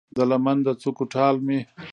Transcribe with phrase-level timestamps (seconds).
[0.15, 1.59] د لمن د څوکو ټال مې